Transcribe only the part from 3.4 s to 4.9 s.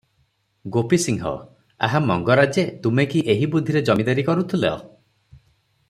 ବୁଦ୍ଧିରେ ଜମିଦାରୀ କରୁଥିଲ?